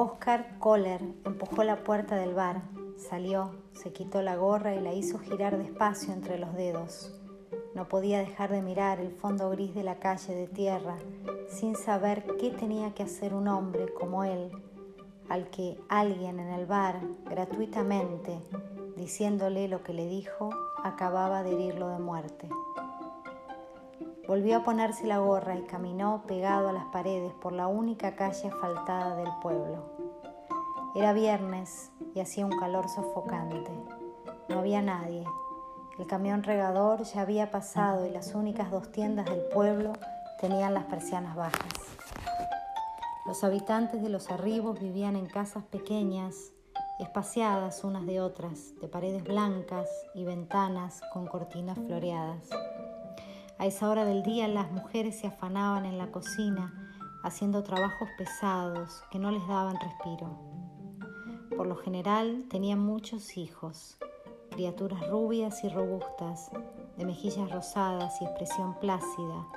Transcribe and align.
Oscar 0.00 0.60
Kohler 0.60 1.02
empujó 1.24 1.64
la 1.64 1.82
puerta 1.82 2.14
del 2.14 2.32
bar, 2.32 2.62
salió, 3.10 3.50
se 3.72 3.92
quitó 3.92 4.22
la 4.22 4.36
gorra 4.36 4.76
y 4.76 4.80
la 4.80 4.92
hizo 4.92 5.18
girar 5.18 5.58
despacio 5.58 6.12
entre 6.12 6.38
los 6.38 6.54
dedos. 6.54 7.12
No 7.74 7.88
podía 7.88 8.20
dejar 8.20 8.52
de 8.52 8.62
mirar 8.62 9.00
el 9.00 9.10
fondo 9.10 9.50
gris 9.50 9.74
de 9.74 9.82
la 9.82 9.96
calle 9.96 10.36
de 10.36 10.46
tierra 10.46 10.98
sin 11.48 11.74
saber 11.74 12.24
qué 12.38 12.52
tenía 12.52 12.94
que 12.94 13.02
hacer 13.02 13.34
un 13.34 13.48
hombre 13.48 13.92
como 13.92 14.22
él, 14.22 14.52
al 15.28 15.50
que 15.50 15.80
alguien 15.88 16.38
en 16.38 16.50
el 16.50 16.66
bar, 16.66 17.00
gratuitamente, 17.28 18.40
diciéndole 18.96 19.66
lo 19.66 19.82
que 19.82 19.94
le 19.94 20.06
dijo, 20.06 20.50
acababa 20.84 21.42
de 21.42 21.54
herirlo 21.54 21.88
de 21.88 21.98
muerte. 21.98 22.48
Volvió 24.28 24.58
a 24.58 24.62
ponerse 24.62 25.06
la 25.06 25.20
gorra 25.20 25.56
y 25.56 25.62
caminó 25.62 26.24
pegado 26.26 26.68
a 26.68 26.72
las 26.74 26.84
paredes 26.88 27.32
por 27.32 27.54
la 27.54 27.66
única 27.66 28.14
calle 28.14 28.48
asfaltada 28.48 29.16
del 29.16 29.30
pueblo. 29.40 29.86
Era 30.94 31.14
viernes 31.14 31.90
y 32.14 32.20
hacía 32.20 32.44
un 32.44 32.52
calor 32.58 32.90
sofocante. 32.90 33.72
No 34.50 34.58
había 34.58 34.82
nadie. 34.82 35.24
El 35.98 36.06
camión 36.06 36.42
regador 36.42 37.04
ya 37.04 37.22
había 37.22 37.50
pasado 37.50 38.04
y 38.04 38.10
las 38.10 38.34
únicas 38.34 38.70
dos 38.70 38.92
tiendas 38.92 39.24
del 39.24 39.40
pueblo 39.46 39.94
tenían 40.38 40.74
las 40.74 40.84
persianas 40.84 41.34
bajas. 41.34 41.72
Los 43.24 43.42
habitantes 43.44 44.02
de 44.02 44.10
los 44.10 44.30
arribos 44.30 44.78
vivían 44.78 45.16
en 45.16 45.24
casas 45.24 45.64
pequeñas, 45.64 46.52
espaciadas 47.00 47.82
unas 47.82 48.04
de 48.04 48.20
otras, 48.20 48.78
de 48.78 48.88
paredes 48.88 49.24
blancas 49.24 49.88
y 50.14 50.24
ventanas 50.24 51.00
con 51.14 51.26
cortinas 51.26 51.78
floreadas. 51.78 52.50
A 53.58 53.66
esa 53.66 53.90
hora 53.90 54.04
del 54.04 54.22
día 54.22 54.46
las 54.46 54.70
mujeres 54.70 55.18
se 55.18 55.26
afanaban 55.26 55.84
en 55.84 55.98
la 55.98 56.12
cocina 56.12 56.72
haciendo 57.24 57.64
trabajos 57.64 58.08
pesados 58.16 59.02
que 59.10 59.18
no 59.18 59.32
les 59.32 59.46
daban 59.48 59.76
respiro. 59.80 60.38
Por 61.56 61.66
lo 61.66 61.74
general 61.74 62.44
tenían 62.48 62.78
muchos 62.78 63.36
hijos, 63.36 63.98
criaturas 64.50 65.08
rubias 65.08 65.64
y 65.64 65.68
robustas, 65.68 66.50
de 66.96 67.04
mejillas 67.04 67.50
rosadas 67.50 68.20
y 68.20 68.24
expresión 68.24 68.78
plácida, 68.78 69.48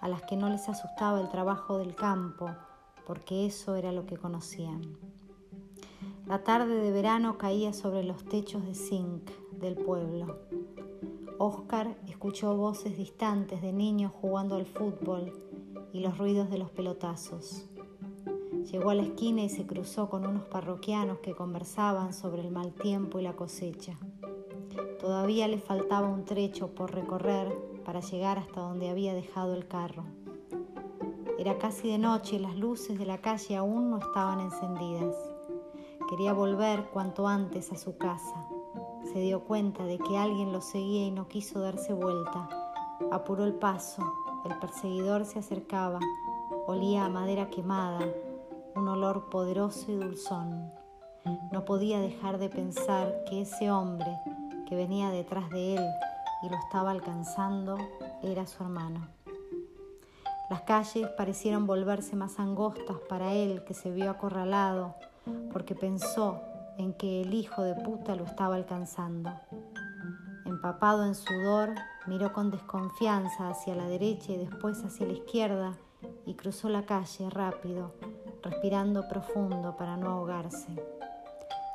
a 0.00 0.08
las 0.08 0.22
que 0.22 0.36
no 0.36 0.48
les 0.48 0.68
asustaba 0.68 1.20
el 1.20 1.28
trabajo 1.28 1.78
del 1.78 1.94
campo, 1.94 2.50
porque 3.06 3.46
eso 3.46 3.76
era 3.76 3.92
lo 3.92 4.04
que 4.04 4.16
conocían. 4.16 4.98
La 6.26 6.42
tarde 6.42 6.74
de 6.74 6.90
verano 6.90 7.38
caía 7.38 7.72
sobre 7.72 8.02
los 8.02 8.24
techos 8.24 8.66
de 8.66 8.74
zinc 8.74 9.30
del 9.52 9.76
pueblo. 9.76 10.40
Oscar 11.38 11.96
escuchó 12.06 12.56
voces 12.56 12.96
distantes 12.96 13.60
de 13.60 13.72
niños 13.72 14.12
jugando 14.20 14.54
al 14.54 14.66
fútbol 14.66 15.32
y 15.92 16.00
los 16.00 16.16
ruidos 16.16 16.48
de 16.48 16.58
los 16.58 16.70
pelotazos. 16.70 17.66
Llegó 18.70 18.90
a 18.90 18.94
la 18.94 19.02
esquina 19.02 19.42
y 19.42 19.48
se 19.48 19.66
cruzó 19.66 20.08
con 20.08 20.26
unos 20.26 20.44
parroquianos 20.44 21.18
que 21.18 21.34
conversaban 21.34 22.14
sobre 22.14 22.42
el 22.42 22.50
mal 22.50 22.72
tiempo 22.72 23.18
y 23.18 23.22
la 23.22 23.34
cosecha. 23.34 23.98
Todavía 25.00 25.48
le 25.48 25.58
faltaba 25.58 26.08
un 26.08 26.24
trecho 26.24 26.68
por 26.74 26.94
recorrer 26.94 27.52
para 27.84 28.00
llegar 28.00 28.38
hasta 28.38 28.60
donde 28.60 28.88
había 28.88 29.12
dejado 29.12 29.54
el 29.54 29.66
carro. 29.66 30.04
Era 31.36 31.58
casi 31.58 31.88
de 31.88 31.98
noche 31.98 32.36
y 32.36 32.38
las 32.38 32.56
luces 32.56 32.96
de 32.96 33.06
la 33.06 33.18
calle 33.20 33.56
aún 33.56 33.90
no 33.90 33.98
estaban 33.98 34.40
encendidas. 34.40 35.16
Quería 36.08 36.32
volver 36.32 36.84
cuanto 36.92 37.26
antes 37.26 37.72
a 37.72 37.76
su 37.76 37.96
casa, 37.98 38.48
se 39.14 39.20
dio 39.20 39.44
cuenta 39.44 39.84
de 39.84 39.96
que 39.96 40.18
alguien 40.18 40.52
lo 40.52 40.60
seguía 40.60 41.06
y 41.06 41.12
no 41.12 41.28
quiso 41.28 41.60
darse 41.60 41.92
vuelta. 41.92 42.48
Apuró 43.12 43.44
el 43.44 43.54
paso. 43.54 44.02
El 44.44 44.58
perseguidor 44.58 45.24
se 45.24 45.38
acercaba. 45.38 46.00
Olía 46.66 47.04
a 47.04 47.08
madera 47.08 47.48
quemada, 47.48 48.00
un 48.74 48.88
olor 48.88 49.30
poderoso 49.30 49.92
y 49.92 49.94
dulzón. 49.94 50.68
No 51.52 51.64
podía 51.64 52.00
dejar 52.00 52.38
de 52.38 52.48
pensar 52.48 53.22
que 53.30 53.42
ese 53.42 53.70
hombre 53.70 54.18
que 54.66 54.74
venía 54.74 55.10
detrás 55.10 55.48
de 55.50 55.76
él 55.76 55.86
y 56.42 56.48
lo 56.48 56.56
estaba 56.56 56.90
alcanzando 56.90 57.78
era 58.20 58.48
su 58.48 58.64
hermano. 58.64 59.06
Las 60.50 60.62
calles 60.62 61.06
parecieron 61.16 61.68
volverse 61.68 62.16
más 62.16 62.40
angostas 62.40 62.96
para 63.08 63.32
él 63.32 63.62
que 63.64 63.74
se 63.74 63.92
vio 63.92 64.10
acorralado 64.10 64.96
porque 65.52 65.76
pensó 65.76 66.40
en 66.78 66.94
que 66.94 67.22
el 67.22 67.34
hijo 67.34 67.62
de 67.62 67.74
puta 67.74 68.16
lo 68.16 68.24
estaba 68.24 68.56
alcanzando. 68.56 69.30
Empapado 70.44 71.04
en 71.04 71.14
sudor, 71.14 71.74
miró 72.06 72.32
con 72.32 72.50
desconfianza 72.50 73.48
hacia 73.48 73.74
la 73.74 73.86
derecha 73.86 74.32
y 74.32 74.38
después 74.38 74.82
hacia 74.84 75.06
la 75.06 75.14
izquierda 75.14 75.76
y 76.26 76.34
cruzó 76.34 76.68
la 76.68 76.84
calle 76.84 77.30
rápido, 77.30 77.94
respirando 78.42 79.08
profundo 79.08 79.76
para 79.76 79.96
no 79.96 80.10
ahogarse. 80.10 80.68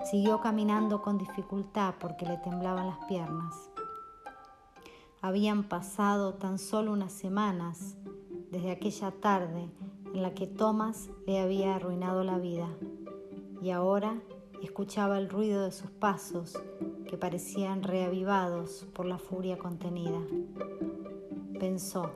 Siguió 0.06 0.40
caminando 0.40 1.02
con 1.02 1.18
dificultad 1.18 1.96
porque 2.00 2.26
le 2.26 2.38
temblaban 2.38 2.88
las 2.88 3.00
piernas. 3.08 3.56
Habían 5.22 5.64
pasado 5.64 6.36
tan 6.36 6.58
solo 6.58 6.94
unas 6.94 7.12
semanas 7.12 7.98
desde 8.52 8.72
aquella 8.72 9.12
tarde 9.12 9.70
en 10.14 10.22
la 10.22 10.34
que 10.34 10.48
Thomas 10.48 11.10
le 11.28 11.40
había 11.40 11.76
arruinado 11.76 12.24
la 12.24 12.38
vida 12.38 12.68
y 13.62 13.72
ahora 13.72 14.16
escuchaba 14.66 15.18
el 15.18 15.30
ruido 15.30 15.64
de 15.64 15.72
sus 15.72 15.90
pasos 15.90 16.60
que 17.08 17.18
parecían 17.18 17.84
reavivados 17.84 18.86
por 18.94 19.06
la 19.06 19.18
furia 19.18 19.58
contenida. 19.58 20.20
Pensó, 21.60 22.12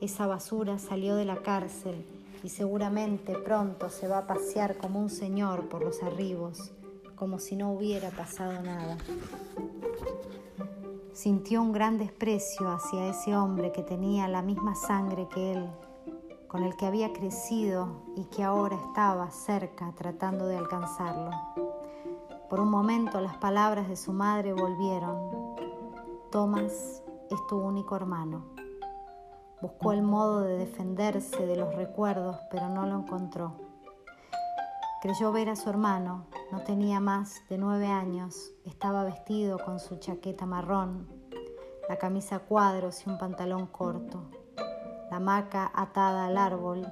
esa 0.00 0.26
basura 0.26 0.78
salió 0.78 1.16
de 1.16 1.24
la 1.24 1.36
cárcel 1.36 2.04
y 2.42 2.48
seguramente 2.48 3.34
pronto 3.38 3.88
se 3.90 4.08
va 4.08 4.18
a 4.18 4.26
pasear 4.26 4.76
como 4.76 5.00
un 5.00 5.10
señor 5.10 5.68
por 5.68 5.82
los 5.82 6.02
arribos, 6.02 6.72
como 7.14 7.38
si 7.38 7.56
no 7.56 7.72
hubiera 7.72 8.10
pasado 8.10 8.60
nada. 8.62 8.98
Sintió 11.12 11.62
un 11.62 11.72
gran 11.72 11.96
desprecio 11.96 12.68
hacia 12.68 13.08
ese 13.08 13.34
hombre 13.34 13.72
que 13.72 13.82
tenía 13.82 14.28
la 14.28 14.42
misma 14.42 14.74
sangre 14.74 15.26
que 15.32 15.52
él 15.52 15.66
con 16.56 16.64
el 16.64 16.74
que 16.74 16.86
había 16.86 17.12
crecido 17.12 18.00
y 18.16 18.24
que 18.24 18.42
ahora 18.42 18.76
estaba 18.76 19.30
cerca 19.30 19.92
tratando 19.94 20.46
de 20.46 20.56
alcanzarlo. 20.56 21.30
Por 22.48 22.60
un 22.60 22.70
momento 22.70 23.20
las 23.20 23.36
palabras 23.36 23.90
de 23.90 23.96
su 23.96 24.14
madre 24.14 24.54
volvieron. 24.54 25.54
Tomás 26.32 27.02
es 27.30 27.46
tu 27.46 27.58
único 27.58 27.94
hermano. 27.94 28.46
Buscó 29.60 29.92
el 29.92 30.00
modo 30.00 30.40
de 30.40 30.56
defenderse 30.56 31.46
de 31.46 31.56
los 31.56 31.74
recuerdos, 31.74 32.38
pero 32.50 32.70
no 32.70 32.86
lo 32.86 33.00
encontró. 33.00 33.60
Creyó 35.02 35.32
ver 35.32 35.50
a 35.50 35.56
su 35.56 35.68
hermano, 35.68 36.24
no 36.52 36.62
tenía 36.62 37.00
más 37.00 37.46
de 37.50 37.58
nueve 37.58 37.88
años, 37.88 38.54
estaba 38.64 39.04
vestido 39.04 39.58
con 39.62 39.78
su 39.78 39.96
chaqueta 39.96 40.46
marrón, 40.46 41.06
la 41.86 41.98
camisa 41.98 42.38
cuadros 42.38 43.06
y 43.06 43.10
un 43.10 43.18
pantalón 43.18 43.66
corto 43.66 44.30
la 45.10 45.16
hamaca 45.16 45.70
atada 45.74 46.26
al 46.26 46.36
árbol 46.36 46.86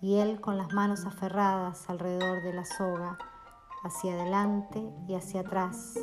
y 0.00 0.16
él 0.16 0.40
con 0.40 0.58
las 0.58 0.72
manos 0.72 1.06
aferradas 1.06 1.88
alrededor 1.88 2.42
de 2.42 2.52
la 2.52 2.64
soga, 2.64 3.18
hacia 3.82 4.14
adelante 4.14 4.82
y 5.08 5.14
hacia 5.14 5.40
atrás, 5.40 5.94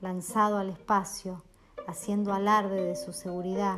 lanzado 0.00 0.58
al 0.58 0.70
espacio, 0.70 1.42
haciendo 1.86 2.32
alarde 2.32 2.82
de 2.82 2.96
su 2.96 3.12
seguridad, 3.12 3.76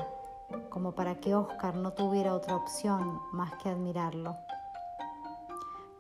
como 0.70 0.92
para 0.92 1.20
que 1.20 1.34
Oscar 1.34 1.76
no 1.76 1.92
tuviera 1.92 2.34
otra 2.34 2.56
opción 2.56 3.20
más 3.32 3.52
que 3.56 3.68
admirarlo. 3.68 4.36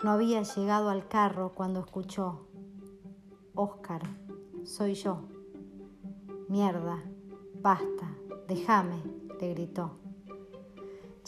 No 0.02 0.12
había 0.12 0.42
llegado 0.42 0.90
al 0.90 1.08
carro 1.08 1.52
cuando 1.54 1.80
escuchó, 1.80 2.46
Oscar, 3.54 4.02
soy 4.64 4.94
yo. 4.94 5.22
Mierda, 6.48 7.02
basta, 7.60 8.06
déjame, 8.46 9.02
le 9.40 9.54
gritó. 9.54 10.07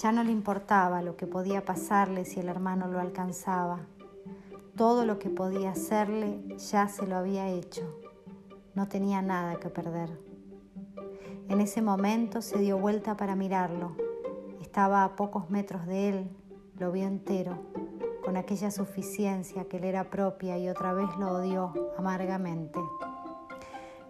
Ya 0.01 0.13
no 0.13 0.25
le 0.25 0.33
importaba 0.33 1.03
lo 1.03 1.19
que 1.19 1.27
podía 1.27 1.67
pasarle 1.67 2.25
si 2.25 2.41
el 2.41 2.49
hermano 2.49 2.89
lo 2.89 3.01
alcanzaba. 3.01 3.81
Todo 4.75 5.05
lo 5.05 5.19
que 5.19 5.29
podía 5.29 5.73
hacerle 5.73 6.43
ya 6.57 6.89
se 6.89 7.07
lo 7.07 7.17
había 7.17 7.49
hecho. 7.49 7.83
No 8.75 8.89
tenía 8.89 9.21
nada 9.21 9.57
que 9.57 9.69
perder. 9.69 10.19
En 11.51 11.61
ese 11.61 11.83
momento 11.83 12.41
se 12.41 12.57
dio 12.61 12.79
vuelta 12.79 13.19
para 13.19 13.37
mirarlo. 13.37 13.95
Estaba 14.63 15.05
a 15.05 15.17
pocos 15.17 15.51
metros 15.51 15.87
de 15.87 16.09
él, 16.09 16.31
lo 16.79 16.93
vio 16.93 17.07
entero, 17.07 17.59
con 18.25 18.39
aquella 18.39 18.71
suficiencia 18.71 19.67
que 19.67 19.81
le 19.81 19.91
era 19.91 20.05
propia 20.05 20.57
y 20.57 20.71
otra 20.71 20.95
vez 20.95 21.15
lo 21.19 21.29
odió 21.29 21.75
amargamente. 21.99 22.81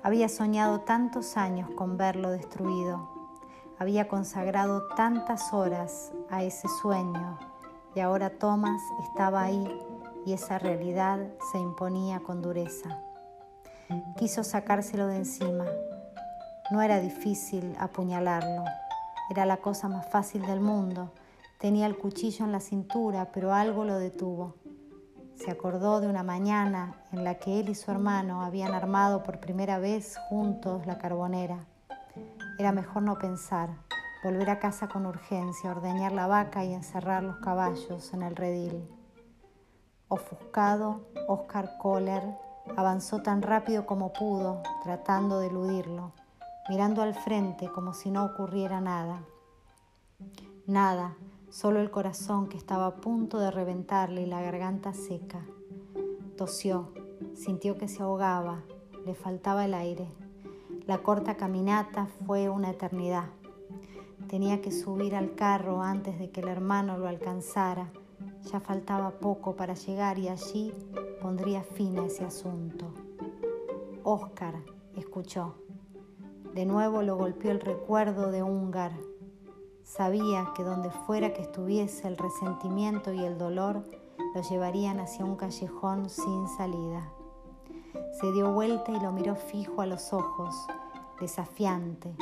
Había 0.04 0.28
soñado 0.28 0.82
tantos 0.82 1.36
años 1.36 1.68
con 1.74 1.96
verlo 1.96 2.30
destruido 2.30 3.19
había 3.80 4.08
consagrado 4.08 4.88
tantas 4.94 5.54
horas 5.54 6.12
a 6.28 6.42
ese 6.42 6.68
sueño 6.82 7.38
y 7.94 8.00
ahora 8.00 8.28
Thomas 8.28 8.78
estaba 9.08 9.42
ahí 9.42 9.66
y 10.26 10.34
esa 10.34 10.58
realidad 10.58 11.18
se 11.50 11.58
imponía 11.58 12.20
con 12.20 12.42
dureza. 12.42 13.00
Quiso 14.18 14.44
sacárselo 14.44 15.06
de 15.06 15.16
encima. 15.16 15.64
No 16.70 16.82
era 16.82 17.00
difícil 17.00 17.74
apuñalarlo. 17.80 18.64
Era 19.30 19.46
la 19.46 19.56
cosa 19.56 19.88
más 19.88 20.06
fácil 20.10 20.44
del 20.44 20.60
mundo. 20.60 21.10
Tenía 21.58 21.86
el 21.86 21.96
cuchillo 21.96 22.44
en 22.44 22.52
la 22.52 22.60
cintura, 22.60 23.30
pero 23.32 23.54
algo 23.54 23.86
lo 23.86 23.98
detuvo. 23.98 24.56
Se 25.36 25.50
acordó 25.50 26.02
de 26.02 26.06
una 26.06 26.22
mañana 26.22 26.96
en 27.12 27.24
la 27.24 27.36
que 27.36 27.60
él 27.60 27.70
y 27.70 27.74
su 27.74 27.90
hermano 27.90 28.42
habían 28.42 28.74
armado 28.74 29.22
por 29.22 29.40
primera 29.40 29.78
vez 29.78 30.18
juntos 30.28 30.86
la 30.86 30.98
carbonera. 30.98 31.69
Era 32.60 32.72
mejor 32.72 33.02
no 33.02 33.16
pensar, 33.16 33.70
volver 34.22 34.50
a 34.50 34.58
casa 34.58 34.86
con 34.86 35.06
urgencia, 35.06 35.70
ordeñar 35.70 36.12
la 36.12 36.26
vaca 36.26 36.62
y 36.62 36.74
encerrar 36.74 37.22
los 37.22 37.38
caballos 37.38 38.12
en 38.12 38.22
el 38.22 38.36
redil. 38.36 38.86
Ofuscado, 40.08 41.08
Oscar 41.26 41.78
Kohler 41.78 42.22
avanzó 42.76 43.22
tan 43.22 43.40
rápido 43.40 43.86
como 43.86 44.12
pudo, 44.12 44.62
tratando 44.82 45.40
de 45.40 45.46
eludirlo, 45.46 46.12
mirando 46.68 47.00
al 47.00 47.14
frente 47.14 47.72
como 47.72 47.94
si 47.94 48.10
no 48.10 48.26
ocurriera 48.26 48.82
nada. 48.82 49.22
Nada, 50.66 51.16
solo 51.48 51.80
el 51.80 51.90
corazón 51.90 52.50
que 52.50 52.58
estaba 52.58 52.88
a 52.88 52.96
punto 52.96 53.38
de 53.38 53.50
reventarle 53.50 54.20
y 54.20 54.26
la 54.26 54.42
garganta 54.42 54.92
seca. 54.92 55.40
Tosió, 56.36 56.92
sintió 57.34 57.78
que 57.78 57.88
se 57.88 58.02
ahogaba, 58.02 58.64
le 59.06 59.14
faltaba 59.14 59.64
el 59.64 59.72
aire. 59.72 60.12
La 60.90 61.04
corta 61.04 61.36
caminata 61.36 62.08
fue 62.26 62.48
una 62.48 62.70
eternidad. 62.70 63.26
Tenía 64.26 64.60
que 64.60 64.72
subir 64.72 65.14
al 65.14 65.36
carro 65.36 65.82
antes 65.82 66.18
de 66.18 66.32
que 66.32 66.40
el 66.40 66.48
hermano 66.48 66.98
lo 66.98 67.06
alcanzara. 67.06 67.92
Ya 68.50 68.58
faltaba 68.58 69.12
poco 69.12 69.54
para 69.54 69.74
llegar 69.74 70.18
y 70.18 70.26
allí 70.26 70.74
pondría 71.22 71.62
fin 71.62 71.96
a 72.00 72.06
ese 72.06 72.24
asunto. 72.24 72.92
Oscar 74.02 74.56
escuchó. 74.96 75.54
De 76.54 76.66
nuevo 76.66 77.02
lo 77.02 77.16
golpeó 77.16 77.52
el 77.52 77.60
recuerdo 77.60 78.32
de 78.32 78.42
Húngar 78.42 78.90
Sabía 79.84 80.52
que 80.56 80.64
donde 80.64 80.90
fuera 80.90 81.32
que 81.32 81.42
estuviese 81.42 82.08
el 82.08 82.16
resentimiento 82.16 83.12
y 83.12 83.22
el 83.22 83.38
dolor 83.38 83.84
lo 84.34 84.42
llevarían 84.42 84.98
hacia 84.98 85.24
un 85.24 85.36
callejón 85.36 86.10
sin 86.10 86.48
salida. 86.48 87.12
Se 88.12 88.32
dio 88.32 88.52
vuelta 88.52 88.92
y 88.92 89.00
lo 89.00 89.12
miró 89.12 89.34
fijo 89.36 89.82
a 89.82 89.86
los 89.86 90.12
ojos, 90.12 90.54
desafiante, 91.20 92.14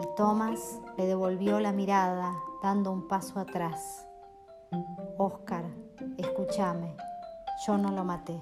y 0.00 0.06
Thomas 0.16 0.80
le 0.96 1.06
devolvió 1.06 1.60
la 1.60 1.72
mirada 1.72 2.34
dando 2.62 2.92
un 2.92 3.08
paso 3.08 3.40
atrás. 3.40 4.06
Oscar, 5.16 5.64
escúchame, 6.16 6.96
yo 7.66 7.78
no 7.78 7.90
lo 7.90 8.04
maté. 8.04 8.40